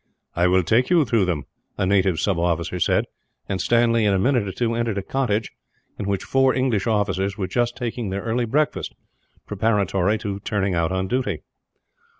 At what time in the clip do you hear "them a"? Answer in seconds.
1.25-1.85